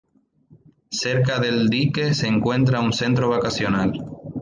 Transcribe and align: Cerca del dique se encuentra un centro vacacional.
Cerca 1.03 1.37
del 1.39 1.69
dique 1.69 2.15
se 2.15 2.25
encuentra 2.25 2.81
un 2.81 2.91
centro 2.91 3.29
vacacional. 3.29 4.03